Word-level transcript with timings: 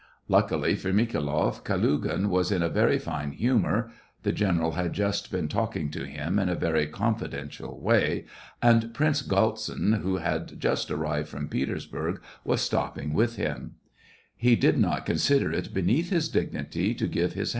Luckily 0.27 0.75
for 0.75 0.91
Mikhailoff, 0.91 1.63
Kalugin 1.63 2.29
was 2.31 2.51
in 2.51 2.63
a 2.63 2.69
very 2.69 2.97
fine 2.97 3.33
humor 3.33 3.91
(the 4.23 4.31
general 4.31 4.71
had 4.71 4.93
just 4.93 5.31
been 5.31 5.47
talking 5.47 5.91
to 5.91 6.07
him 6.07 6.39
in 6.39 6.49
a 6.49 6.55
very 6.55 6.87
confidential 6.87 7.79
way, 7.79 8.25
and 8.63 8.95
Prince 8.95 9.21
Galtsin, 9.21 10.01
who 10.01 10.15
had 10.17 10.59
just 10.59 10.89
arrived 10.89 11.27
from 11.29 11.47
Petersburg, 11.49 12.19
was 12.43 12.61
stopping 12.61 13.13
with 13.13 13.35
him); 13.35 13.75
he 14.35 14.55
did 14.55 14.79
not 14.79 15.05
consider 15.05 15.51
it 15.51 15.71
beneath 15.71 16.09
his 16.09 16.29
dignity 16.29 16.95
to 16.95 17.05
give 17.05 17.05
his 17.05 17.09
SEVASTOPOL 17.13 17.39
IN 17.39 17.43
MAY. 17.43 17.49